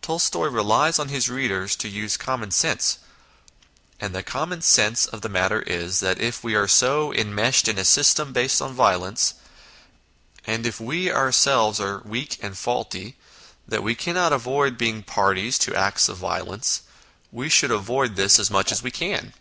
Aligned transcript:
Tolstoy 0.00 0.46
relies 0.46 0.98
on 0.98 1.10
his 1.10 1.28
readers 1.28 1.76
to 1.76 1.86
use 1.88 2.16
common 2.16 2.50
sense, 2.50 2.96
and 4.00 4.14
the 4.14 4.22
common 4.22 4.62
sense 4.62 5.04
of 5.04 5.20
the 5.20 5.28
matter 5.28 5.60
is, 5.60 6.00
that 6.00 6.18
if 6.18 6.42
we 6.42 6.54
are 6.54 6.66
so 6.66 7.12
enmeshed 7.12 7.68
in 7.68 7.76
a 7.76 7.84
system 7.84 8.32
based 8.32 8.62
on 8.62 8.72
violence, 8.72 9.34
and 10.46 10.64
if 10.64 10.80
we 10.80 11.12
ourselves 11.12 11.78
are 11.78 12.00
so 12.02 12.08
weak 12.08 12.38
and 12.40 12.56
faulty, 12.56 13.18
that 13.68 13.82
we 13.82 13.94
cannot 13.94 14.32
avoid 14.32 14.78
being 14.78 14.94
INTRODUCTION 14.94 15.14
9 15.14 15.14
parties 15.14 15.58
to 15.58 15.74
acts 15.76 16.08
of 16.08 16.16
violence, 16.16 16.80
we 17.30 17.50
should 17.50 17.70
avoid 17.70 18.16
this 18.16 18.38
as 18.38 18.50
much 18.50 18.72
as 18.72 18.82
we 18.82 18.90
can. 18.90 19.34